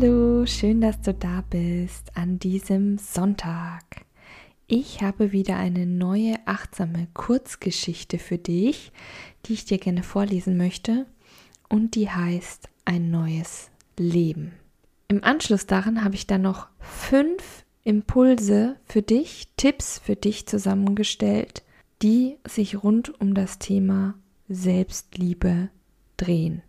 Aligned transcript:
Hallo, 0.00 0.46
schön, 0.46 0.80
dass 0.80 1.02
du 1.02 1.12
da 1.12 1.44
bist 1.50 2.16
an 2.16 2.38
diesem 2.38 2.96
Sonntag. 2.96 3.84
Ich 4.66 5.02
habe 5.02 5.32
wieder 5.32 5.56
eine 5.56 5.84
neue 5.84 6.36
achtsame 6.46 7.06
Kurzgeschichte 7.12 8.18
für 8.18 8.38
dich, 8.38 8.92
die 9.44 9.52
ich 9.52 9.66
dir 9.66 9.76
gerne 9.76 10.02
vorlesen 10.02 10.56
möchte 10.56 11.04
und 11.68 11.96
die 11.96 12.08
heißt 12.08 12.70
Ein 12.86 13.10
neues 13.10 13.70
Leben. 13.98 14.52
Im 15.08 15.22
Anschluss 15.22 15.66
daran 15.66 16.02
habe 16.02 16.14
ich 16.14 16.26
dann 16.26 16.42
noch 16.42 16.68
fünf 16.78 17.66
Impulse 17.84 18.76
für 18.86 19.02
dich, 19.02 19.48
Tipps 19.58 19.98
für 19.98 20.16
dich 20.16 20.46
zusammengestellt, 20.46 21.62
die 22.00 22.38
sich 22.48 22.82
rund 22.82 23.20
um 23.20 23.34
das 23.34 23.58
Thema 23.58 24.14
Selbstliebe 24.48 25.68
drehen. 26.16 26.62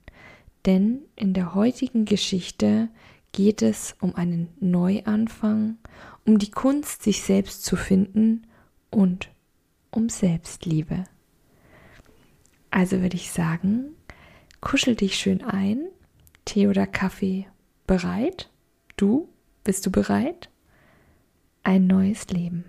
Denn 0.66 1.04
in 1.16 1.34
der 1.34 1.56
heutigen 1.56 2.04
Geschichte 2.04 2.90
geht 3.32 3.62
es 3.62 3.96
um 4.02 4.16
einen 4.16 4.50
Neuanfang, 4.60 5.78
um 6.26 6.38
die 6.38 6.52
Kunst, 6.52 7.04
sich 7.04 7.22
selbst 7.24 7.64
zu 7.64 7.76
finden 7.76 8.48
und 8.90 9.30
um 9.90 10.10
Selbstliebe. 10.10 11.06
Also 12.70 13.02
würde 13.02 13.16
ich 13.16 13.32
sagen, 13.32 13.96
kuschel 14.62 14.96
dich 14.96 15.16
schön 15.16 15.44
ein, 15.44 15.88
Tee 16.46 16.68
oder 16.68 16.88
Kaffee 16.88 17.48
bereit? 17.86 18.50
Du, 18.98 19.30
bist 19.64 19.86
du 19.86 19.92
bereit? 19.92 20.50
Ein 21.64 21.88
neues 21.88 22.28
Leben. 22.30 22.66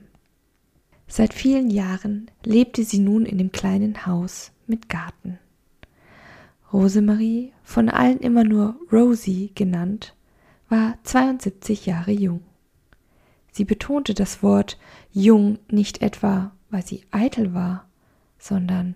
Seit 1.06 1.34
vielen 1.34 1.70
Jahren 1.70 2.30
lebte 2.44 2.84
sie 2.84 2.98
nun 2.98 3.26
in 3.26 3.38
dem 3.38 3.52
kleinen 3.52 4.06
Haus 4.06 4.52
mit 4.66 4.88
Garten. 4.88 5.38
Rosemarie, 6.72 7.52
von 7.62 7.88
allen 7.88 8.18
immer 8.18 8.44
nur 8.44 8.76
Rosie 8.90 9.52
genannt, 9.54 10.14
war 10.72 10.96
72 11.04 11.84
Jahre 11.84 12.12
jung. 12.12 12.40
Sie 13.52 13.66
betonte 13.66 14.14
das 14.14 14.42
Wort 14.42 14.78
jung 15.12 15.58
nicht 15.70 16.00
etwa, 16.00 16.52
weil 16.70 16.84
sie 16.84 17.04
eitel 17.10 17.52
war, 17.52 17.86
sondern 18.38 18.94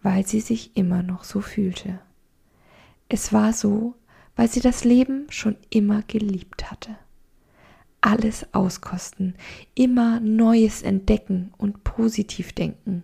weil 0.00 0.26
sie 0.26 0.40
sich 0.40 0.74
immer 0.74 1.02
noch 1.02 1.24
so 1.24 1.42
fühlte. 1.42 2.00
Es 3.10 3.30
war 3.34 3.52
so, 3.52 3.94
weil 4.36 4.48
sie 4.48 4.60
das 4.60 4.84
Leben 4.84 5.26
schon 5.28 5.56
immer 5.68 6.00
geliebt 6.00 6.70
hatte. 6.70 6.96
Alles 8.00 8.46
auskosten, 8.54 9.34
immer 9.74 10.20
Neues 10.20 10.80
entdecken 10.80 11.52
und 11.58 11.84
positiv 11.84 12.54
denken. 12.54 13.02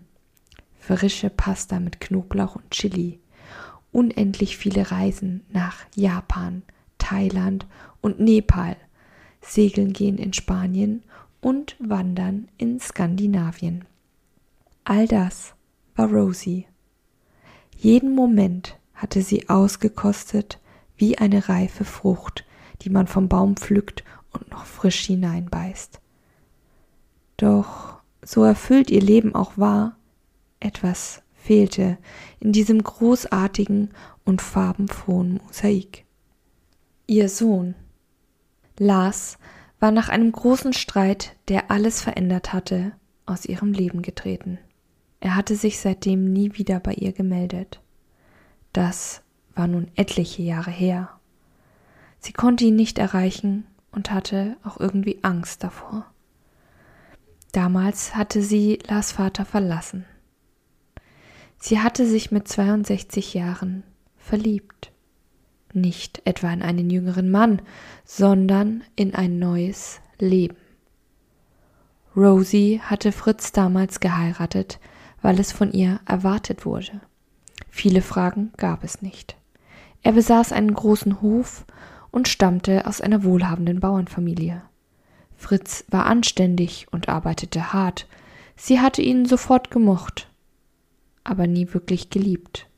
Frische 0.78 1.28
Pasta 1.28 1.78
mit 1.78 2.00
Knoblauch 2.00 2.56
und 2.56 2.70
Chili, 2.70 3.20
unendlich 3.92 4.56
viele 4.56 4.90
Reisen 4.90 5.44
nach 5.50 5.84
Japan, 5.94 6.62
Thailand 6.96 7.66
und 8.04 8.20
Nepal, 8.20 8.76
Segeln 9.40 9.94
gehen 9.94 10.18
in 10.18 10.34
Spanien 10.34 11.02
und 11.40 11.74
Wandern 11.78 12.48
in 12.58 12.78
Skandinavien. 12.78 13.86
All 14.84 15.08
das 15.08 15.54
war 15.96 16.12
Rosie. 16.12 16.66
Jeden 17.78 18.14
Moment 18.14 18.78
hatte 18.92 19.22
sie 19.22 19.48
ausgekostet 19.48 20.60
wie 20.98 21.16
eine 21.16 21.48
reife 21.48 21.86
Frucht, 21.86 22.44
die 22.82 22.90
man 22.90 23.06
vom 23.06 23.28
Baum 23.28 23.56
pflückt 23.56 24.04
und 24.32 24.50
noch 24.50 24.66
frisch 24.66 25.06
hineinbeißt. 25.06 25.98
Doch 27.38 28.00
so 28.22 28.44
erfüllt 28.44 28.90
ihr 28.90 29.02
Leben 29.02 29.34
auch 29.34 29.56
war, 29.56 29.96
etwas 30.60 31.22
fehlte 31.32 31.96
in 32.38 32.52
diesem 32.52 32.82
großartigen 32.82 33.92
und 34.24 34.42
farbenfrohen 34.42 35.40
Mosaik. 35.42 36.04
Ihr 37.06 37.30
Sohn 37.30 37.74
Lars 38.78 39.38
war 39.80 39.90
nach 39.90 40.08
einem 40.08 40.32
großen 40.32 40.72
Streit, 40.72 41.36
der 41.48 41.70
alles 41.70 42.00
verändert 42.00 42.52
hatte, 42.52 42.92
aus 43.26 43.44
ihrem 43.44 43.72
Leben 43.72 44.02
getreten. 44.02 44.58
Er 45.20 45.36
hatte 45.36 45.56
sich 45.56 45.78
seitdem 45.80 46.32
nie 46.32 46.54
wieder 46.54 46.80
bei 46.80 46.92
ihr 46.94 47.12
gemeldet. 47.12 47.80
Das 48.72 49.22
war 49.54 49.66
nun 49.66 49.90
etliche 49.94 50.42
Jahre 50.42 50.70
her. 50.70 51.08
Sie 52.18 52.32
konnte 52.32 52.64
ihn 52.64 52.76
nicht 52.76 52.98
erreichen 52.98 53.66
und 53.92 54.10
hatte 54.10 54.56
auch 54.64 54.80
irgendwie 54.80 55.20
Angst 55.22 55.62
davor. 55.62 56.06
Damals 57.52 58.16
hatte 58.16 58.42
sie 58.42 58.80
Lars 58.88 59.12
Vater 59.12 59.44
verlassen. 59.44 60.04
Sie 61.58 61.78
hatte 61.80 62.04
sich 62.06 62.32
mit 62.32 62.48
62 62.48 63.32
Jahren 63.32 63.84
verliebt. 64.16 64.90
Nicht 65.74 66.22
etwa 66.24 66.52
in 66.52 66.62
einen 66.62 66.88
jüngeren 66.88 67.30
Mann, 67.30 67.60
sondern 68.04 68.84
in 68.94 69.14
ein 69.14 69.38
neues 69.38 70.00
Leben. 70.18 70.56
Rosie 72.16 72.80
hatte 72.80 73.10
Fritz 73.10 73.50
damals 73.50 73.98
geheiratet, 73.98 74.78
weil 75.20 75.40
es 75.40 75.50
von 75.50 75.72
ihr 75.72 75.98
erwartet 76.06 76.64
wurde. 76.64 77.00
Viele 77.70 78.02
Fragen 78.02 78.52
gab 78.56 78.84
es 78.84 79.02
nicht. 79.02 79.36
Er 80.02 80.12
besaß 80.12 80.52
einen 80.52 80.72
großen 80.72 81.20
Hof 81.22 81.64
und 82.12 82.28
stammte 82.28 82.86
aus 82.86 83.00
einer 83.00 83.24
wohlhabenden 83.24 83.80
Bauernfamilie. 83.80 84.62
Fritz 85.36 85.84
war 85.88 86.06
anständig 86.06 86.86
und 86.92 87.08
arbeitete 87.08 87.72
hart. 87.72 88.06
Sie 88.54 88.78
hatte 88.78 89.02
ihn 89.02 89.26
sofort 89.26 89.72
gemocht, 89.72 90.30
aber 91.24 91.48
nie 91.48 91.74
wirklich 91.74 92.10
geliebt. 92.10 92.68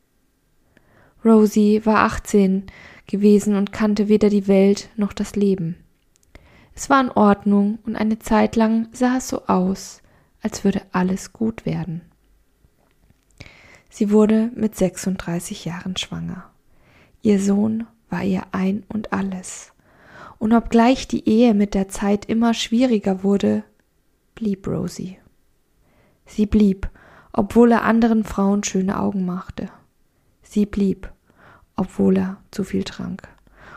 Rosie 1.26 1.84
war 1.84 2.04
achtzehn 2.04 2.64
gewesen 3.06 3.56
und 3.56 3.72
kannte 3.72 4.08
weder 4.08 4.30
die 4.30 4.46
Welt 4.46 4.88
noch 4.96 5.12
das 5.12 5.34
Leben. 5.34 5.76
Es 6.74 6.88
war 6.88 7.00
in 7.00 7.10
Ordnung 7.10 7.78
und 7.84 7.96
eine 7.96 8.18
Zeit 8.18 8.54
lang 8.54 8.88
sah 8.92 9.16
es 9.16 9.28
so 9.28 9.46
aus, 9.46 10.02
als 10.40 10.62
würde 10.62 10.82
alles 10.92 11.32
gut 11.32 11.66
werden. 11.66 12.02
Sie 13.88 14.10
wurde 14.10 14.50
mit 14.54 14.76
36 14.76 15.64
Jahren 15.64 15.96
schwanger. 15.96 16.50
Ihr 17.22 17.40
Sohn 17.40 17.86
war 18.10 18.22
ihr 18.22 18.42
ein 18.52 18.84
und 18.88 19.12
alles. 19.12 19.72
Und 20.38 20.52
obgleich 20.52 21.08
die 21.08 21.26
Ehe 21.28 21.54
mit 21.54 21.74
der 21.74 21.88
Zeit 21.88 22.26
immer 22.26 22.52
schwieriger 22.52 23.22
wurde, 23.22 23.64
blieb 24.34 24.68
Rosie. 24.68 25.18
Sie 26.26 26.46
blieb, 26.46 26.90
obwohl 27.32 27.72
er 27.72 27.84
anderen 27.84 28.22
Frauen 28.22 28.62
schöne 28.64 29.00
Augen 29.00 29.24
machte. 29.24 29.70
Sie 30.42 30.66
blieb, 30.66 31.10
obwohl 31.76 32.16
er 32.16 32.36
zu 32.50 32.64
viel 32.64 32.84
trank. 32.84 33.28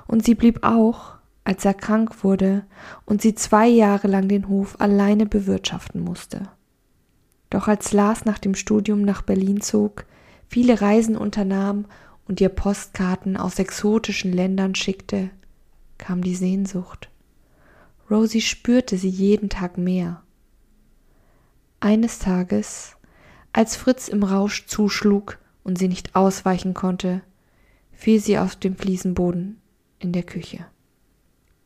Und 0.07 0.25
sie 0.25 0.35
blieb 0.35 0.63
auch, 0.63 1.15
als 1.43 1.65
er 1.65 1.73
krank 1.73 2.23
wurde 2.23 2.63
und 3.05 3.21
sie 3.21 3.35
zwei 3.35 3.67
Jahre 3.67 4.07
lang 4.07 4.27
den 4.27 4.47
Hof 4.47 4.79
alleine 4.79 5.25
bewirtschaften 5.25 6.01
musste. 6.01 6.43
Doch 7.49 7.67
als 7.67 7.93
Lars 7.93 8.25
nach 8.25 8.39
dem 8.39 8.55
Studium 8.55 9.01
nach 9.01 9.21
Berlin 9.21 9.61
zog, 9.61 10.05
viele 10.47 10.81
Reisen 10.81 11.17
unternahm 11.17 11.85
und 12.27 12.41
ihr 12.41 12.49
Postkarten 12.49 13.37
aus 13.37 13.57
exotischen 13.57 14.31
Ländern 14.31 14.75
schickte, 14.75 15.31
kam 15.97 16.21
die 16.21 16.35
Sehnsucht. 16.35 17.09
Rosie 18.09 18.41
spürte 18.41 18.97
sie 18.97 19.09
jeden 19.09 19.49
Tag 19.49 19.77
mehr. 19.77 20.21
Eines 21.79 22.19
Tages, 22.19 22.95
als 23.53 23.75
Fritz 23.75 24.07
im 24.07 24.23
Rausch 24.23 24.67
zuschlug 24.67 25.37
und 25.63 25.77
sie 25.77 25.87
nicht 25.87 26.15
ausweichen 26.15 26.73
konnte, 26.73 27.21
fiel 27.99 28.21
sie 28.21 28.39
auf 28.39 28.55
dem 28.55 28.77
Fliesenboden 28.77 29.61
in 29.99 30.13
der 30.13 30.23
Küche. 30.23 30.65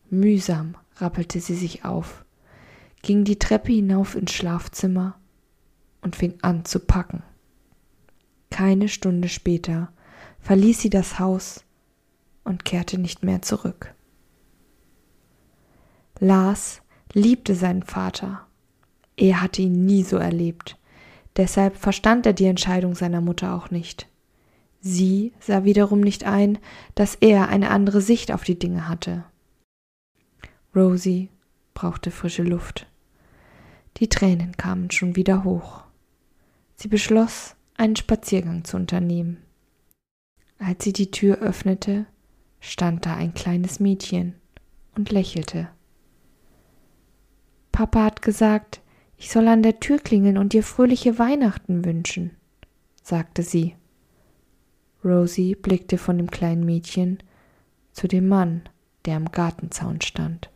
Mühsam 0.09 0.75
rappelte 0.95 1.39
sie 1.39 1.53
sich 1.53 1.85
auf, 1.85 2.25
ging 3.03 3.24
die 3.24 3.38
Treppe 3.38 3.71
hinauf 3.71 4.15
ins 4.15 4.33
Schlafzimmer 4.33 5.19
und 6.01 6.15
fing 6.15 6.39
an 6.41 6.65
zu 6.65 6.80
packen. 6.80 7.21
Keine 8.50 8.89
Stunde 8.89 9.30
später 9.30 9.94
verließ 10.39 10.81
sie 10.81 10.89
das 10.89 11.19
Haus 11.19 11.65
und 12.44 12.65
kehrte 12.65 12.97
nicht 12.97 13.24
mehr 13.24 13.44
zurück. 13.44 13.94
Lars 16.19 16.81
liebte 17.13 17.53
seinen 17.53 17.83
Vater. 17.83 18.47
Er 19.18 19.39
hatte 19.39 19.62
ihn 19.62 19.85
nie 19.85 20.01
so 20.01 20.18
erlebt. 20.18 20.80
Deshalb 21.38 21.77
verstand 21.77 22.25
er 22.25 22.33
die 22.33 22.45
Entscheidung 22.45 22.95
seiner 22.95 23.21
Mutter 23.21 23.53
auch 23.53 23.69
nicht. 23.69 24.07
Sie 24.85 25.31
sah 25.39 25.63
wiederum 25.63 26.01
nicht 26.01 26.25
ein, 26.25 26.57
dass 26.94 27.15
er 27.15 27.47
eine 27.47 27.69
andere 27.69 28.01
Sicht 28.01 28.33
auf 28.33 28.44
die 28.44 28.59
Dinge 28.59 28.89
hatte. 28.89 29.24
Rosie 30.75 31.30
brauchte 31.74 32.12
frische 32.12 32.44
Luft. 32.44 32.85
Die 33.97 34.09
Tränen 34.09 34.57
kamen 34.57 34.91
schon 34.91 35.15
wieder 35.15 35.45
hoch. 35.45 35.83
Sie 36.75 36.89
beschloss, 36.89 37.56
einen 37.77 37.95
Spaziergang 37.95 38.65
zu 38.65 38.75
unternehmen. 38.75 39.38
Als 40.59 40.83
sie 40.83 40.91
die 40.91 41.12
Tür 41.12 41.38
öffnete, 41.38 42.06
stand 42.59 43.06
da 43.06 43.15
ein 43.15 43.33
kleines 43.33 43.80
Mädchen 43.80 44.35
und 44.95 45.12
lächelte. 45.12 45.69
Papa 47.71 48.03
hat 48.03 48.21
gesagt, 48.21 48.81
ich 49.15 49.31
soll 49.31 49.47
an 49.47 49.63
der 49.63 49.80
Tür 49.80 49.97
klingeln 49.97 50.38
und 50.38 50.51
dir 50.51 50.62
fröhliche 50.62 51.18
Weihnachten 51.19 51.85
wünschen, 51.85 52.31
sagte 53.01 53.44
sie. 53.44 53.75
Rosie 55.04 55.56
blickte 55.56 55.98
von 55.98 56.18
dem 56.18 56.32
kleinen 56.32 56.66
Mädchen 56.66 57.20
zu 57.92 58.08
dem 58.08 58.28
Mann, 58.28 58.64
der 59.06 59.18
am 59.18 59.32
Gartenzaun 59.32 60.02
stand. 60.02 60.50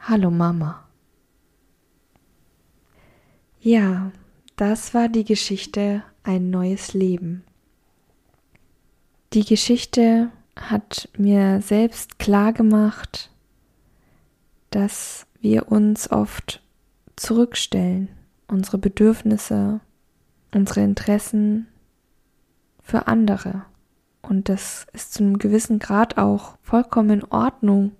Hallo 0.00 0.30
Mama. 0.30 0.88
Ja, 3.60 4.12
das 4.56 4.94
war 4.94 5.08
die 5.08 5.24
Geschichte 5.24 6.02
Ein 6.22 6.50
neues 6.50 6.94
Leben. 6.94 7.44
Die 9.32 9.44
Geschichte 9.44 10.30
hat 10.56 11.08
mir 11.16 11.60
selbst 11.62 12.18
klar 12.18 12.52
gemacht, 12.52 13.30
dass 14.70 15.26
wir 15.40 15.70
uns 15.70 16.10
oft 16.10 16.62
zurückstellen, 17.16 18.08
unsere 18.48 18.78
Bedürfnisse, 18.78 19.80
unsere 20.52 20.82
Interessen 20.82 21.68
für 22.82 23.06
andere. 23.06 23.64
Und 24.22 24.48
das 24.48 24.86
ist 24.92 25.14
zu 25.14 25.22
einem 25.22 25.38
gewissen 25.38 25.78
Grad 25.78 26.18
auch 26.18 26.56
vollkommen 26.62 27.10
in 27.10 27.24
Ordnung 27.24 27.92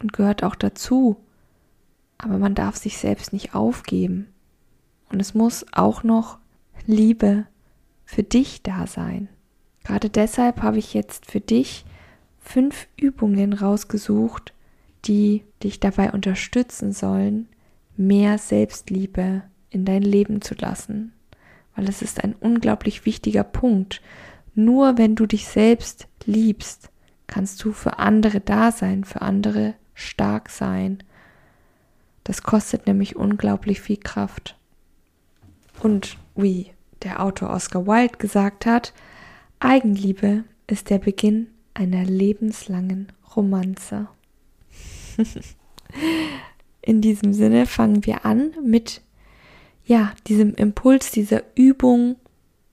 und 0.00 0.12
gehört 0.12 0.42
auch 0.42 0.54
dazu. 0.54 1.16
Aber 2.18 2.38
man 2.38 2.54
darf 2.54 2.76
sich 2.76 2.98
selbst 2.98 3.32
nicht 3.32 3.54
aufgeben. 3.54 4.28
Und 5.10 5.20
es 5.20 5.34
muss 5.34 5.66
auch 5.72 6.02
noch 6.02 6.38
Liebe 6.86 7.46
für 8.04 8.22
dich 8.22 8.62
da 8.62 8.86
sein. 8.86 9.28
Gerade 9.84 10.10
deshalb 10.10 10.62
habe 10.62 10.78
ich 10.78 10.94
jetzt 10.94 11.26
für 11.26 11.40
dich 11.40 11.84
fünf 12.38 12.88
Übungen 12.96 13.52
rausgesucht, 13.52 14.52
die 15.04 15.44
dich 15.62 15.80
dabei 15.80 16.12
unterstützen 16.12 16.92
sollen, 16.92 17.48
mehr 17.96 18.38
Selbstliebe 18.38 19.42
in 19.70 19.84
dein 19.84 20.02
Leben 20.02 20.40
zu 20.40 20.54
lassen. 20.54 21.12
Weil 21.74 21.88
es 21.88 22.02
ist 22.02 22.22
ein 22.22 22.34
unglaublich 22.34 23.04
wichtiger 23.04 23.44
Punkt. 23.44 24.00
Nur 24.54 24.98
wenn 24.98 25.14
du 25.16 25.26
dich 25.26 25.48
selbst 25.48 26.06
liebst, 26.24 26.90
kannst 27.26 27.62
du 27.64 27.72
für 27.72 27.98
andere 27.98 28.40
da 28.40 28.70
sein, 28.70 29.04
für 29.04 29.22
andere 29.22 29.74
stark 29.94 30.50
sein. 30.50 31.02
Das 32.22 32.42
kostet 32.42 32.86
nämlich 32.86 33.16
unglaublich 33.16 33.80
viel 33.80 33.96
Kraft. 33.96 34.56
Und 35.80 36.16
wie 36.36 36.70
der 37.02 37.22
Autor 37.22 37.50
Oscar 37.50 37.86
Wilde 37.86 38.18
gesagt 38.18 38.66
hat, 38.66 38.92
Eigenliebe 39.60 40.44
ist 40.66 40.90
der 40.90 40.98
Beginn 40.98 41.48
einer 41.74 42.04
lebenslangen 42.04 43.12
Romanze. 43.34 44.08
In 46.82 47.00
diesem 47.00 47.32
Sinne 47.32 47.66
fangen 47.66 48.04
wir 48.04 48.24
an 48.24 48.52
mit 48.62 49.02
ja, 49.84 50.12
diesem 50.26 50.54
Impuls, 50.54 51.10
dieser 51.10 51.42
Übung 51.54 52.16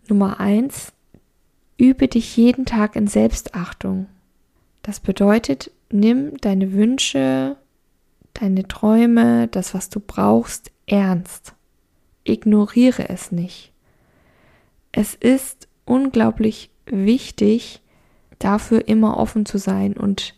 Nummer 0.08 0.40
eins. 0.40 0.94
Übe 1.78 2.08
dich 2.08 2.36
jeden 2.38 2.66
Tag 2.66 2.96
in 2.96 3.08
Selbstachtung. 3.08 4.08
Das 4.84 5.00
bedeutet, 5.00 5.72
nimm 5.90 6.38
deine 6.38 6.74
Wünsche, 6.74 7.56
deine 8.34 8.68
Träume, 8.68 9.48
das, 9.48 9.74
was 9.74 9.90
du 9.90 10.00
brauchst, 10.00 10.72
ernst. 10.86 11.54
Ignoriere 12.24 13.10
es 13.10 13.31
nicht. 13.31 13.72
Es 14.92 15.16
ist 15.16 15.68
unglaublich 15.86 16.69
wichtig, 16.86 17.81
dafür 18.40 18.88
immer 18.88 19.18
offen 19.18 19.46
zu 19.46 19.57
sein 19.57 19.94
und 19.94 20.36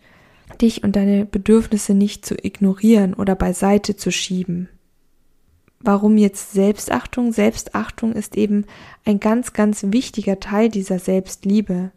dich 0.62 0.84
und 0.84 0.96
deine 0.96 1.26
Bedürfnisse 1.26 1.94
nicht 1.94 2.26
zu 2.26 2.36
ignorieren 2.36 3.14
oder 3.14 3.36
beiseite 3.36 3.96
zu 3.96 4.12
schieben. 4.12 4.70
Warum 5.86 6.18
jetzt 6.18 6.54
Selbstachtung? 6.54 7.34
Selbstachtung 7.34 8.14
ist 8.14 8.38
eben 8.38 8.66
ein 9.04 9.20
ganz, 9.20 9.52
ganz 9.52 9.84
wichtiger 9.88 10.40
Teil 10.40 10.70
dieser 10.70 10.98
Selbstliebe. 10.98 11.92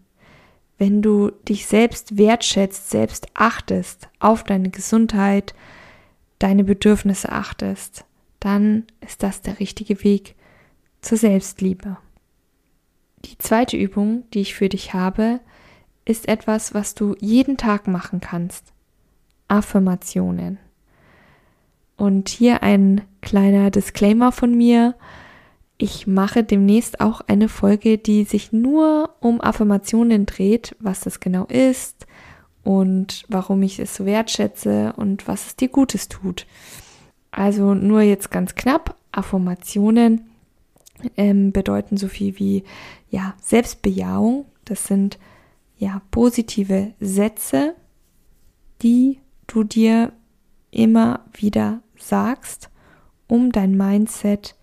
Wenn 0.76 1.02
du 1.02 1.30
dich 1.48 1.66
selbst 1.66 2.18
wertschätzt, 2.18 2.90
selbst 2.90 3.28
achtest, 3.34 4.08
auf 4.18 4.42
deine 4.42 4.70
Gesundheit, 4.70 5.54
deine 6.40 6.64
Bedürfnisse 6.64 7.30
achtest, 7.30 8.04
dann 8.40 8.86
ist 9.00 9.22
das 9.22 9.40
der 9.40 9.60
richtige 9.60 10.02
Weg 10.02 10.34
zur 11.00 11.16
Selbstliebe. 11.16 11.96
Die 13.24 13.38
zweite 13.38 13.76
Übung, 13.76 14.24
die 14.34 14.40
ich 14.40 14.54
für 14.56 14.68
dich 14.68 14.94
habe, 14.94 15.38
ist 16.04 16.26
etwas, 16.26 16.74
was 16.74 16.96
du 16.96 17.14
jeden 17.20 17.56
Tag 17.56 17.86
machen 17.86 18.18
kannst. 18.18 18.72
Affirmationen. 19.46 20.58
Und 21.96 22.28
hier 22.28 22.62
ein 22.62 23.02
kleiner 23.22 23.70
Disclaimer 23.70 24.32
von 24.32 24.54
mir. 24.54 24.94
Ich 25.78 26.06
mache 26.06 26.42
demnächst 26.44 27.00
auch 27.00 27.20
eine 27.22 27.48
Folge, 27.48 27.98
die 27.98 28.24
sich 28.24 28.52
nur 28.52 29.14
um 29.20 29.40
Affirmationen 29.40 30.26
dreht, 30.26 30.74
was 30.78 31.00
das 31.00 31.20
genau 31.20 31.44
ist 31.46 32.06
und 32.64 33.24
warum 33.28 33.62
ich 33.62 33.78
es 33.78 33.94
so 33.94 34.06
wertschätze 34.06 34.94
und 34.96 35.28
was 35.28 35.46
es 35.46 35.56
dir 35.56 35.68
Gutes 35.68 36.08
tut. 36.08 36.46
Also 37.30 37.74
nur 37.74 38.00
jetzt 38.00 38.30
ganz 38.30 38.54
knapp, 38.54 38.96
Affirmationen 39.12 40.30
ähm, 41.16 41.52
bedeuten 41.52 41.96
so 41.96 42.08
viel 42.08 42.38
wie 42.38 42.64
ja 43.10 43.34
Selbstbejahung. 43.40 44.46
Das 44.64 44.86
sind 44.86 45.18
ja 45.76 46.00
positive 46.10 46.94
Sätze, 47.00 47.74
die 48.82 49.20
du 49.46 49.62
dir 49.62 50.12
immer 50.70 51.20
wieder 51.32 51.82
sagst, 51.98 52.70
um 53.28 53.52
dein 53.52 53.76
Mindset 53.76 54.54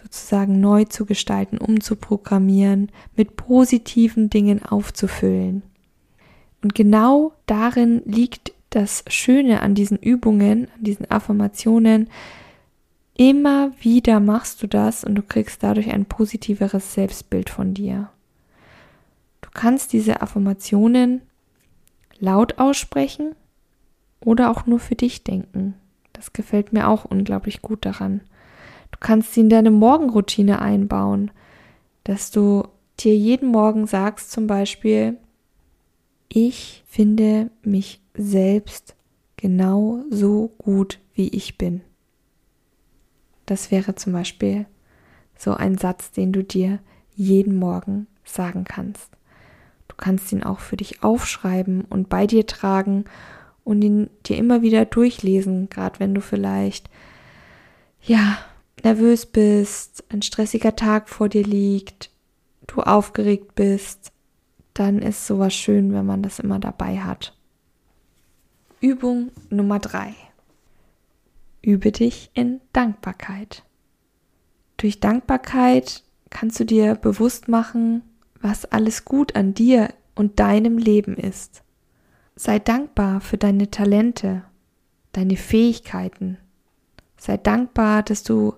sozusagen 0.00 0.60
neu 0.60 0.84
zu 0.84 1.06
gestalten, 1.06 1.58
umzuprogrammieren, 1.58 2.90
mit 3.16 3.36
positiven 3.36 4.28
Dingen 4.28 4.62
aufzufüllen. 4.64 5.62
Und 6.62 6.74
genau 6.74 7.32
darin 7.46 8.02
liegt 8.04 8.52
das 8.70 9.04
Schöne 9.08 9.60
an 9.62 9.74
diesen 9.74 9.98
Übungen, 9.98 10.68
an 10.76 10.82
diesen 10.82 11.10
Affirmationen. 11.10 12.08
Immer 13.16 13.72
wieder 13.80 14.18
machst 14.18 14.62
du 14.62 14.66
das 14.66 15.04
und 15.04 15.14
du 15.14 15.22
kriegst 15.22 15.62
dadurch 15.62 15.92
ein 15.92 16.06
positiveres 16.06 16.94
Selbstbild 16.94 17.48
von 17.48 17.74
dir. 17.74 18.10
Du 19.40 19.48
kannst 19.52 19.92
diese 19.92 20.20
Affirmationen 20.22 21.22
laut 22.18 22.58
aussprechen 22.58 23.36
oder 24.20 24.50
auch 24.50 24.66
nur 24.66 24.80
für 24.80 24.96
dich 24.96 25.22
denken. 25.22 25.74
Das 26.14 26.32
gefällt 26.32 26.72
mir 26.72 26.88
auch 26.88 27.04
unglaublich 27.04 27.60
gut 27.60 27.84
daran. 27.84 28.22
Du 28.90 28.98
kannst 28.98 29.34
sie 29.34 29.40
in 29.40 29.50
deine 29.50 29.70
Morgenroutine 29.70 30.62
einbauen, 30.62 31.30
dass 32.04 32.30
du 32.30 32.66
dir 33.00 33.14
jeden 33.14 33.50
Morgen 33.50 33.86
sagst 33.86 34.30
zum 34.30 34.46
Beispiel, 34.46 35.18
ich 36.28 36.82
finde 36.86 37.50
mich 37.62 38.00
selbst 38.16 38.94
genau 39.36 40.02
so 40.10 40.54
gut, 40.58 41.00
wie 41.14 41.28
ich 41.28 41.58
bin. 41.58 41.82
Das 43.46 43.70
wäre 43.70 43.94
zum 43.94 44.12
Beispiel 44.12 44.66
so 45.36 45.54
ein 45.54 45.76
Satz, 45.76 46.12
den 46.12 46.32
du 46.32 46.42
dir 46.42 46.78
jeden 47.14 47.56
Morgen 47.56 48.06
sagen 48.24 48.64
kannst. 48.64 49.10
Du 49.88 49.96
kannst 49.96 50.32
ihn 50.32 50.42
auch 50.42 50.60
für 50.60 50.76
dich 50.76 51.02
aufschreiben 51.02 51.82
und 51.82 52.08
bei 52.08 52.26
dir 52.26 52.46
tragen 52.46 53.04
und 53.64 53.82
ihn 53.82 54.10
dir 54.26 54.36
immer 54.36 54.62
wieder 54.62 54.84
durchlesen, 54.84 55.68
gerade 55.70 55.98
wenn 55.98 56.14
du 56.14 56.20
vielleicht 56.20 56.88
ja 58.02 58.38
nervös 58.82 59.26
bist, 59.26 60.04
ein 60.10 60.22
stressiger 60.22 60.76
Tag 60.76 61.08
vor 61.08 61.28
dir 61.28 61.42
liegt, 61.42 62.10
du 62.66 62.82
aufgeregt 62.82 63.54
bist, 63.54 64.12
dann 64.74 65.00
ist 65.00 65.26
sowas 65.26 65.54
schön, 65.54 65.92
wenn 65.92 66.06
man 66.06 66.22
das 66.22 66.38
immer 66.38 66.58
dabei 66.58 67.00
hat. 67.00 67.36
Übung 68.80 69.30
Nummer 69.48 69.78
drei: 69.78 70.14
Übe 71.62 71.92
dich 71.92 72.30
in 72.34 72.60
Dankbarkeit. 72.72 73.62
Durch 74.76 75.00
Dankbarkeit 75.00 76.02
kannst 76.28 76.60
du 76.60 76.64
dir 76.64 76.96
bewusst 76.96 77.48
machen, 77.48 78.02
was 78.40 78.66
alles 78.66 79.04
gut 79.04 79.36
an 79.36 79.54
dir 79.54 79.88
und 80.14 80.40
deinem 80.40 80.76
Leben 80.76 81.16
ist. 81.16 81.62
Sei 82.36 82.58
dankbar 82.58 83.20
für 83.20 83.38
deine 83.38 83.70
Talente, 83.70 84.42
deine 85.12 85.36
Fähigkeiten. 85.36 86.38
Sei 87.16 87.36
dankbar, 87.36 88.02
dass 88.02 88.22
du 88.22 88.54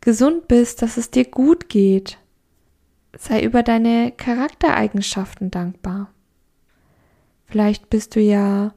gesund 0.00 0.46
bist, 0.46 0.82
dass 0.82 0.96
es 0.98 1.10
dir 1.10 1.24
gut 1.24 1.68
geht. 1.68 2.18
Sei 3.16 3.42
über 3.42 3.62
deine 3.62 4.12
Charaktereigenschaften 4.12 5.50
dankbar. 5.50 6.10
Vielleicht 7.46 7.88
bist 7.88 8.14
du 8.16 8.20
ja 8.20 8.74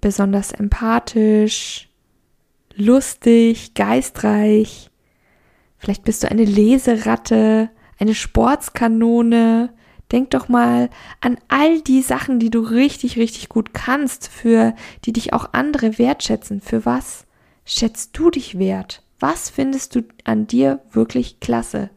besonders 0.00 0.52
empathisch, 0.52 1.88
lustig, 2.74 3.74
geistreich. 3.74 4.90
Vielleicht 5.78 6.04
bist 6.04 6.22
du 6.22 6.30
eine 6.30 6.44
Leseratte, 6.44 7.70
eine 7.98 8.14
Sportskanone. 8.14 9.72
Denk 10.12 10.30
doch 10.30 10.48
mal 10.48 10.90
an 11.20 11.38
all 11.48 11.80
die 11.80 12.02
Sachen, 12.02 12.40
die 12.40 12.50
du 12.50 12.60
richtig, 12.60 13.16
richtig 13.16 13.48
gut 13.48 13.72
kannst, 13.72 14.28
für 14.28 14.74
die 15.04 15.12
dich 15.12 15.32
auch 15.32 15.50
andere 15.52 15.98
wertschätzen. 15.98 16.60
Für 16.60 16.84
was 16.84 17.26
schätzt 17.64 18.18
du 18.18 18.30
dich 18.30 18.58
wert? 18.58 19.02
Was 19.20 19.50
findest 19.50 19.94
du 19.94 20.02
an 20.24 20.46
dir 20.46 20.80
wirklich 20.92 21.40
klasse? 21.40 21.90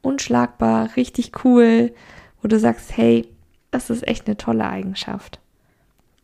Unschlagbar, 0.00 0.96
richtig 0.96 1.44
cool, 1.44 1.94
wo 2.40 2.48
du 2.48 2.58
sagst, 2.58 2.96
hey, 2.96 3.28
das 3.70 3.90
ist 3.90 4.06
echt 4.08 4.26
eine 4.26 4.36
tolle 4.36 4.66
Eigenschaft. 4.66 5.38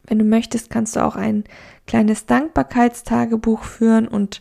Wenn 0.07 0.19
du 0.19 0.25
möchtest, 0.25 0.71
kannst 0.71 0.97
du 0.97 1.05
auch 1.05 1.17
ein 1.17 1.45
kleines 1.87 2.27
Dankbarkeitstagebuch 2.27 3.63
führen 3.63 4.09
und 4.09 4.41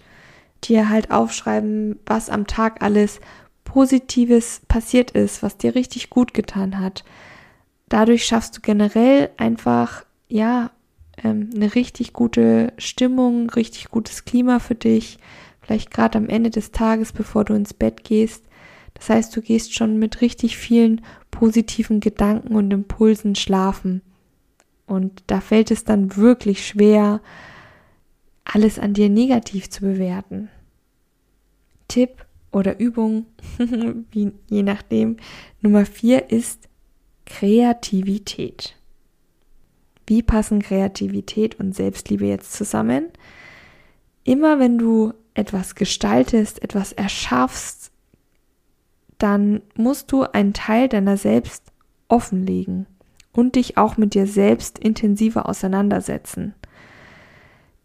dir 0.63 0.89
halt 0.89 1.11
aufschreiben, 1.11 1.99
was 2.05 2.29
am 2.29 2.47
Tag 2.47 2.81
alles 2.81 3.19
Positives 3.77 4.62
passiert 4.67 5.12
ist, 5.12 5.43
was 5.43 5.55
dir 5.57 5.75
richtig 5.75 6.10
gut 6.10 6.34
getan 6.34 6.79
hat. 6.79 7.03
Dadurch 7.89 8.25
schaffst 8.25 8.57
du 8.57 8.62
generell 8.62 9.29
einfach, 9.38 10.03
ja, 10.27 10.72
ähm, 11.24 11.51
eine 11.53 11.75
richtig 11.75 12.12
gute 12.12 12.74
Stimmung, 12.79 13.51
richtig 13.51 13.89
gutes 13.91 14.25
Klima 14.25 14.57
für 14.57 14.74
dich, 14.74 15.19
vielleicht 15.62 15.91
gerade 15.91 16.17
am 16.17 16.27
Ende 16.27 16.50
des 16.50 16.72
Tages, 16.72 17.13
bevor 17.13 17.46
du 17.46 17.53
ins 17.53 17.75
Bett 17.75 18.03
gehst. 18.03 18.46
Das 18.96 19.12
heißt, 19.12 19.36
du 19.36 19.43
gehst 19.43 19.75
schon 19.75 20.00
mit 20.00 20.22
richtig 20.22 20.57
vielen 20.57 21.01
positiven 21.29 22.00
Gedanken 22.00 22.55
und 22.55 22.72
Impulsen 22.72 23.36
schlafen. 23.36 24.01
Und 24.88 25.22
da 25.27 25.39
fällt 25.39 25.69
es 25.69 25.84
dann 25.84 26.15
wirklich 26.15 26.65
schwer, 26.65 27.22
alles 28.43 28.79
an 28.79 28.96
dir 28.96 29.10
negativ 29.10 29.69
zu 29.69 29.81
bewerten. 29.81 30.50
Tipp 31.88 32.25
oder 32.57 32.79
Übung, 32.79 33.27
wie, 34.11 34.31
je 34.49 34.63
nachdem. 34.63 35.17
Nummer 35.61 35.85
vier 35.85 36.31
ist 36.31 36.67
Kreativität. 37.25 38.75
Wie 40.07 40.23
passen 40.23 40.61
Kreativität 40.61 41.59
und 41.59 41.75
Selbstliebe 41.75 42.25
jetzt 42.25 42.53
zusammen? 42.53 43.07
Immer 44.23 44.59
wenn 44.59 44.77
du 44.77 45.13
etwas 45.33 45.75
gestaltest, 45.75 46.63
etwas 46.63 46.93
erschaffst, 46.93 47.91
dann 49.17 49.61
musst 49.75 50.11
du 50.11 50.23
einen 50.23 50.53
Teil 50.53 50.89
deiner 50.89 51.17
selbst 51.17 51.71
offenlegen 52.07 52.87
und 53.33 53.55
dich 53.55 53.77
auch 53.77 53.97
mit 53.97 54.13
dir 54.13 54.25
selbst 54.25 54.79
intensiver 54.79 55.47
auseinandersetzen. 55.47 56.55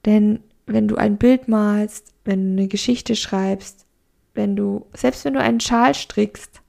Denn 0.06 0.40
wenn 0.66 0.88
du 0.88 0.96
ein 0.96 1.18
Bild 1.18 1.48
malst, 1.48 2.14
wenn 2.24 2.56
du 2.56 2.62
eine 2.62 2.68
Geschichte 2.68 3.16
schreibst, 3.16 3.86
wenn 4.34 4.56
du, 4.56 4.86
selbst 4.94 5.24
wenn 5.24 5.34
du 5.34 5.40
einen 5.40 5.60
Schal 5.60 5.94
strickst, 5.94 6.62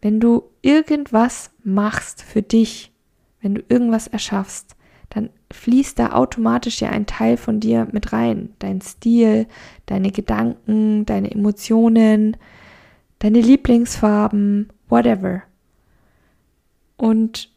wenn 0.00 0.20
du 0.20 0.44
irgendwas 0.62 1.50
machst 1.64 2.22
für 2.22 2.42
dich, 2.42 2.92
wenn 3.40 3.54
du 3.54 3.62
irgendwas 3.68 4.06
erschaffst, 4.06 4.76
dann 5.10 5.30
fließt 5.52 5.98
da 5.98 6.12
automatisch 6.12 6.80
ja 6.80 6.90
ein 6.90 7.06
Teil 7.06 7.36
von 7.36 7.60
dir 7.60 7.88
mit 7.92 8.12
rein. 8.12 8.50
Dein 8.58 8.80
Stil, 8.80 9.46
deine 9.86 10.10
Gedanken, 10.10 11.06
deine 11.06 11.30
Emotionen, 11.30 12.36
deine 13.18 13.40
Lieblingsfarben, 13.40 14.68
whatever. 14.88 15.42
Und 16.96 17.50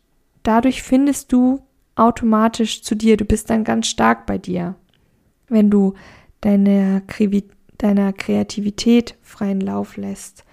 dadurch 0.43 0.81
findest 0.81 1.33
du 1.33 1.62
automatisch 1.95 2.83
zu 2.83 2.95
dir. 2.95 3.17
Du 3.17 3.25
bist 3.25 3.50
dann 3.50 3.63
ganz 3.63 3.88
stark 3.88 4.25
bei 4.25 4.38
dir. 4.38 4.75
Wenn 5.50 5.69
du 5.69 5.93
deine, 6.39 7.03
deiner 7.81 8.13
Kreativität 8.13 9.15
freien 9.21 9.59
Lauf 9.59 9.97
lässt, 9.97 10.43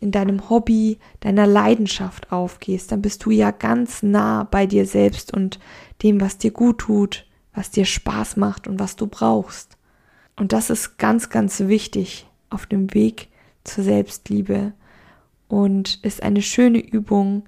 in 0.00 0.10
deinem 0.10 0.48
Hobby, 0.48 0.98
deiner 1.20 1.46
Leidenschaft 1.46 2.32
aufgehst, 2.32 2.92
dann 2.92 3.02
bist 3.02 3.24
du 3.24 3.30
ja 3.30 3.50
ganz 3.50 4.02
nah 4.02 4.44
bei 4.44 4.66
dir 4.66 4.86
selbst 4.86 5.34
und 5.34 5.58
dem, 6.02 6.20
was 6.20 6.38
dir 6.38 6.52
gut 6.52 6.78
tut, 6.78 7.26
was 7.52 7.70
dir 7.70 7.84
Spaß 7.84 8.36
macht 8.36 8.68
und 8.68 8.78
was 8.78 8.96
du 8.96 9.06
brauchst. 9.06 9.76
Und 10.36 10.52
das 10.52 10.70
ist 10.70 10.98
ganz, 10.98 11.30
ganz 11.30 11.60
wichtig 11.60 12.26
auf 12.48 12.66
dem 12.66 12.94
Weg 12.94 13.28
zur 13.64 13.84
Selbstliebe 13.84 14.72
und 15.48 15.98
ist 16.02 16.22
eine 16.22 16.42
schöne 16.42 16.78
Übung, 16.78 17.44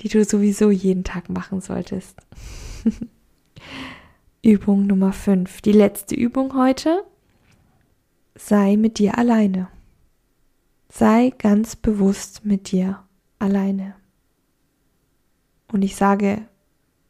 die 0.00 0.08
du 0.08 0.24
sowieso 0.24 0.70
jeden 0.70 1.04
Tag 1.04 1.28
machen 1.28 1.60
solltest. 1.60 2.16
Übung 4.42 4.86
Nummer 4.86 5.12
5. 5.12 5.60
Die 5.62 5.72
letzte 5.72 6.14
Übung 6.14 6.54
heute. 6.54 7.02
Sei 8.34 8.76
mit 8.76 8.98
dir 8.98 9.16
alleine. 9.18 9.68
Sei 10.88 11.32
ganz 11.38 11.76
bewusst 11.76 12.44
mit 12.44 12.72
dir 12.72 13.04
alleine. 13.38 13.94
Und 15.72 15.82
ich 15.82 15.96
sage 15.96 16.46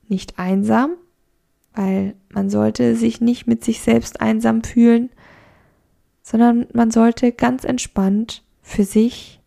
nicht 0.08 0.38
einsam, 0.38 0.96
weil 1.74 2.14
man 2.28 2.50
sollte 2.50 2.94
sich 2.96 3.20
nicht 3.20 3.46
mit 3.46 3.64
sich 3.64 3.80
selbst 3.80 4.20
einsam 4.20 4.62
fühlen, 4.62 5.10
sondern 6.22 6.66
man 6.72 6.90
sollte 6.90 7.32
ganz 7.32 7.64
entspannt 7.64 8.42
für 8.62 8.84
sich 8.84 9.40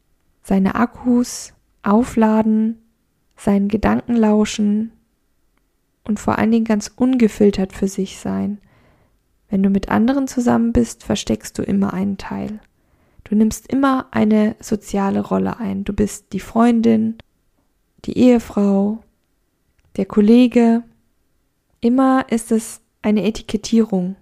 seine 0.43 0.75
Akkus 0.75 1.53
aufladen, 1.83 2.81
seinen 3.35 3.67
Gedanken 3.67 4.15
lauschen 4.15 4.91
und 6.03 6.19
vor 6.19 6.37
allen 6.37 6.51
Dingen 6.51 6.65
ganz 6.65 6.91
ungefiltert 6.95 7.73
für 7.73 7.87
sich 7.87 8.19
sein. 8.19 8.59
Wenn 9.49 9.63
du 9.63 9.69
mit 9.69 9.89
anderen 9.89 10.27
zusammen 10.27 10.73
bist, 10.73 11.03
versteckst 11.03 11.57
du 11.57 11.63
immer 11.63 11.93
einen 11.93 12.17
Teil. 12.17 12.59
Du 13.23 13.35
nimmst 13.35 13.67
immer 13.67 14.07
eine 14.11 14.55
soziale 14.59 15.21
Rolle 15.21 15.57
ein. 15.57 15.83
Du 15.83 15.93
bist 15.93 16.33
die 16.33 16.39
Freundin, 16.39 17.17
die 18.05 18.17
Ehefrau, 18.17 18.99
der 19.97 20.05
Kollege. 20.05 20.83
Immer 21.81 22.25
ist 22.29 22.51
es 22.51 22.81
eine 23.01 23.23
Etikettierung, 23.23 24.15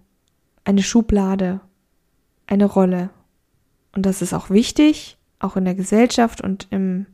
eine 0.64 0.84
Schublade, 0.84 1.62
eine 2.48 2.66
Rolle. 2.66 3.10
Und 3.96 4.06
das 4.06 4.22
ist 4.22 4.34
auch 4.34 4.50
wichtig, 4.50 5.18
auch 5.40 5.56
in 5.56 5.66
der 5.66 5.76
Gesellschaft 5.76 6.42
und 6.42 6.68
im 6.72 7.06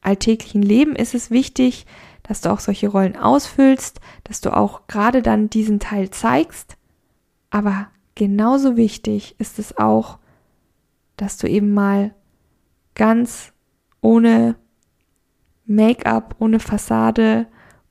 alltäglichen 0.00 0.62
Leben 0.62 0.96
ist 0.96 1.14
es 1.14 1.30
wichtig, 1.30 1.86
dass 2.22 2.40
du 2.40 2.50
auch 2.50 2.60
solche 2.60 2.88
Rollen 2.88 3.16
ausfüllst, 3.16 4.00
dass 4.24 4.40
du 4.40 4.56
auch 4.56 4.86
gerade 4.86 5.22
dann 5.22 5.50
diesen 5.50 5.80
Teil 5.80 6.10
zeigst. 6.10 6.76
Aber 7.50 7.88
genauso 8.14 8.76
wichtig 8.76 9.34
ist 9.38 9.58
es 9.58 9.76
auch, 9.76 10.18
dass 11.16 11.36
du 11.36 11.48
eben 11.48 11.74
mal 11.74 12.14
ganz 12.94 13.52
ohne 14.00 14.56
Make-up, 15.66 16.36
ohne 16.38 16.58
Fassade, 16.60 17.46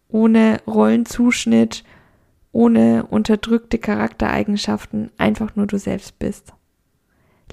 ohne 0.08 0.60
Rollenzuschnitt, 0.66 1.84
ohne 2.51 3.06
unterdrückte 3.06 3.78
Charaktereigenschaften 3.78 5.12
einfach 5.18 5.56
nur 5.56 5.68
du 5.68 5.78
selbst 5.78 6.18
bist. 6.20 6.54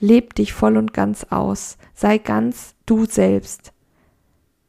Leb 0.01 0.35
dich 0.35 0.53
voll 0.53 0.77
und 0.77 0.93
ganz 0.93 1.25
aus, 1.25 1.79
sei 1.95 2.19
ganz 2.19 2.75
du 2.87 3.05
selbst. 3.05 3.73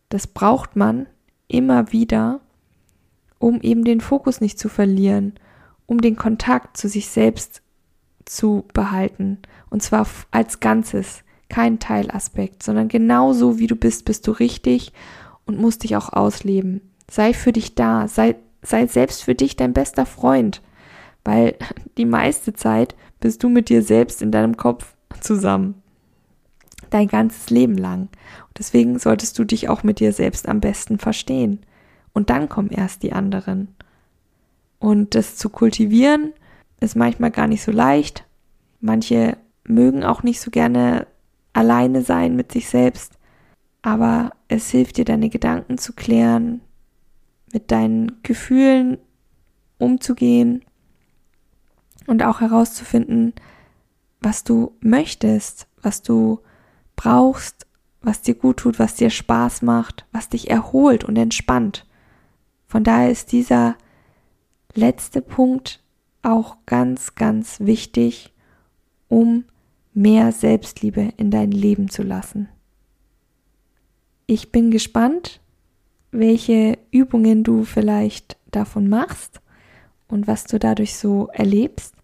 Das 0.09 0.27
braucht 0.27 0.75
man 0.75 1.07
immer 1.47 1.91
wieder, 1.91 2.41
um 3.39 3.61
eben 3.61 3.83
den 3.83 4.01
Fokus 4.01 4.41
nicht 4.41 4.59
zu 4.59 4.69
verlieren, 4.69 5.33
um 5.87 5.99
den 5.99 6.15
Kontakt 6.15 6.77
zu 6.77 6.87
sich 6.87 7.09
selbst 7.09 7.61
zu 8.25 8.65
behalten. 8.73 9.39
Und 9.69 9.81
zwar 9.81 10.05
als 10.31 10.59
Ganzes, 10.59 11.23
kein 11.49 11.79
Teilaspekt, 11.79 12.61
sondern 12.61 12.89
genauso 12.89 13.57
wie 13.57 13.67
du 13.67 13.75
bist, 13.75 14.05
bist 14.05 14.27
du 14.27 14.31
richtig 14.31 14.93
und 15.45 15.59
musst 15.59 15.83
dich 15.83 15.95
auch 15.95 16.11
ausleben. 16.11 16.81
Sei 17.09 17.33
für 17.33 17.53
dich 17.53 17.73
da, 17.73 18.07
sei, 18.07 18.35
sei 18.61 18.85
selbst 18.85 19.23
für 19.23 19.33
dich 19.33 19.55
dein 19.55 19.73
bester 19.73 20.05
Freund, 20.05 20.61
weil 21.23 21.55
die 21.97 22.05
meiste 22.05 22.53
Zeit 22.53 22.95
bist 23.19 23.43
du 23.43 23.49
mit 23.49 23.69
dir 23.69 23.81
selbst 23.81 24.21
in 24.21 24.31
deinem 24.31 24.57
Kopf 24.57 24.93
zusammen. 25.21 25.81
Dein 26.89 27.07
ganzes 27.07 27.49
Leben 27.49 27.77
lang. 27.77 28.01
Und 28.01 28.59
deswegen 28.59 28.99
solltest 28.99 29.37
du 29.39 29.43
dich 29.43 29.67
auch 29.67 29.83
mit 29.83 29.99
dir 29.99 30.13
selbst 30.13 30.47
am 30.47 30.59
besten 30.59 30.99
verstehen. 30.99 31.59
Und 32.13 32.29
dann 32.29 32.49
kommen 32.49 32.69
erst 32.69 33.03
die 33.03 33.13
anderen. 33.13 33.69
Und 34.79 35.15
das 35.15 35.35
zu 35.35 35.49
kultivieren 35.49 36.33
ist 36.79 36.95
manchmal 36.95 37.31
gar 37.31 37.47
nicht 37.47 37.63
so 37.63 37.71
leicht. 37.71 38.25
Manche 38.79 39.37
mögen 39.63 40.03
auch 40.03 40.23
nicht 40.23 40.39
so 40.39 40.51
gerne 40.51 41.07
alleine 41.53 42.03
sein 42.03 42.35
mit 42.35 42.51
sich 42.51 42.69
selbst. 42.69 43.13
Aber 43.81 44.31
es 44.47 44.69
hilft 44.69 44.97
dir, 44.97 45.05
deine 45.05 45.29
Gedanken 45.29 45.77
zu 45.77 45.93
klären, 45.93 46.61
mit 47.51 47.71
deinen 47.71 48.21
Gefühlen 48.23 48.97
umzugehen 49.77 50.63
und 52.05 52.23
auch 52.23 52.41
herauszufinden, 52.41 53.33
was 54.21 54.43
du 54.43 54.73
möchtest, 54.81 55.67
was 55.81 56.01
du 56.01 56.39
brauchst, 56.95 57.67
was 58.01 58.21
dir 58.21 58.35
gut 58.35 58.57
tut, 58.57 58.79
was 58.79 58.95
dir 58.95 59.09
Spaß 59.09 59.61
macht, 59.61 60.05
was 60.11 60.29
dich 60.29 60.49
erholt 60.49 61.03
und 61.03 61.17
entspannt. 61.17 61.85
Von 62.67 62.83
daher 62.83 63.11
ist 63.11 63.31
dieser 63.31 63.75
letzte 64.77 65.21
Punkt 65.21 65.83
auch 66.21 66.57
ganz, 66.65 67.15
ganz 67.15 67.59
wichtig, 67.59 68.33
um 69.09 69.45
mehr 69.93 70.31
Selbstliebe 70.31 71.13
in 71.17 71.31
dein 71.31 71.51
Leben 71.51 71.89
zu 71.89 72.03
lassen. 72.03 72.49
Ich 74.27 74.51
bin 74.51 74.71
gespannt, 74.71 75.41
welche 76.11 76.77
Übungen 76.91 77.43
du 77.43 77.63
vielleicht 77.63 78.37
davon 78.51 78.87
machst 78.87 79.41
und 80.07 80.27
was 80.27 80.45
du 80.45 80.59
dadurch 80.59 80.95
so 80.95 81.27
erlebst. 81.33 81.95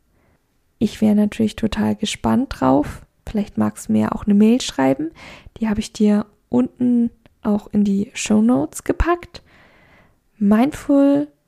Ich 0.80 1.01
wäre 1.01 1.15
natürlich 1.15 1.56
total 1.56 1.96
gespannt 1.96 2.60
drauf. 2.60 3.06
Vielleicht 3.27 3.58
magst 3.58 3.88
du 3.88 3.94
mir 3.94 4.13
auch 4.13 4.25
eine 4.25 4.34
Mail 4.34 4.62
schreiben. 4.62 5.12
Die 5.58 5.70
habe 5.70 5.80
ich 5.80 5.94
dir 5.94 6.25
unten 6.50 7.10
auch 7.42 7.68
in 7.68 7.84
die 7.84 8.12
Show 8.13 8.42
Notes 8.42 8.84
gepackt. 8.84 9.44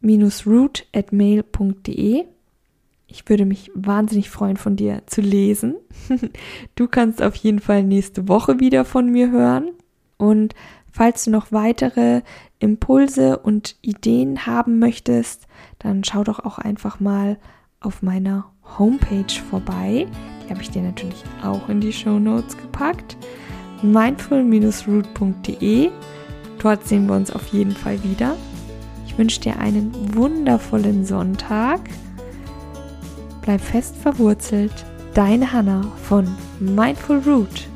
Mindful-root 0.06 0.86
at 0.94 1.12
mail.de 1.12 2.26
ich 3.08 3.30
würde 3.30 3.46
mich 3.46 3.72
wahnsinnig 3.74 4.30
freuen, 4.30 4.58
von 4.58 4.76
dir 4.76 5.04
zu 5.06 5.22
lesen. 5.22 5.76
Du 6.76 6.88
kannst 6.88 7.22
auf 7.22 7.36
jeden 7.36 7.60
Fall 7.60 7.84
nächste 7.84 8.28
Woche 8.28 8.60
wieder 8.60 8.84
von 8.84 9.10
mir 9.10 9.32
hören. 9.32 9.70
Und 10.18 10.54
falls 10.92 11.24
du 11.24 11.32
noch 11.32 11.54
weitere 11.54 12.24
Impulse 12.60 13.40
und 13.40 13.78
Ideen 13.82 14.46
haben 14.46 14.80
möchtest, 14.80 15.48
dann 15.80 16.04
schau 16.04 16.26
doch 16.26 16.40
auch 16.40 16.58
einfach 16.58 17.00
mal 17.00 17.38
auf 17.80 18.02
meiner 18.02 18.52
Homepage 18.78 19.32
vorbei. 19.50 20.06
Die 20.44 20.50
habe 20.50 20.62
ich 20.62 20.72
dir 20.72 20.82
natürlich 20.82 21.24
auch 21.44 21.70
in 21.70 21.80
die 21.80 21.94
Show 21.94 22.20
Notes 22.20 22.58
gepackt. 22.58 23.16
mindful-root.de. 23.82 25.90
Dort 26.60 26.88
sehen 26.88 27.08
wir 27.08 27.16
uns 27.16 27.32
auf 27.32 27.48
jeden 27.48 27.74
Fall 27.74 28.04
wieder. 28.04 28.36
Ich 29.16 29.20
wünsche 29.20 29.40
dir 29.40 29.58
einen 29.58 29.94
wundervollen 30.14 31.06
Sonntag 31.06 31.80
Bleib 33.46 33.62
fest 33.62 33.96
verwurzelt. 33.96 34.74
Deine 35.14 35.54
Hanna 35.54 35.84
von 36.04 36.28
Mindful 36.60 37.20
Root. 37.20 37.70